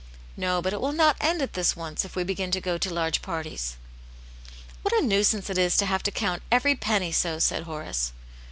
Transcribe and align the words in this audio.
"No, 0.35 0.63
but 0.63 0.73
it 0.73 0.79
v/ill 0.79 0.93
not 0.93 1.15
end 1.21 1.43
at 1.43 1.53
this 1.53 1.75
once, 1.75 2.03
if 2.03 2.15
we 2.15 2.23
begin 2.23 2.49
to 2.49 2.59
go 2.59 2.79
to 2.79 2.89
large 2.91 3.21
parties." 3.21 3.75
"What 4.81 4.95
a 4.95 5.05
nuisance 5.05 5.47
it 5.51 5.59
is 5.59 5.77
to 5.77 5.85
have 5.85 6.01
to 6.01 6.11
count 6.11 6.41
every 6.51 6.73
penny 6.73 7.11
so!" 7.11 7.37
said 7.37 7.65
Horace. 7.65 8.11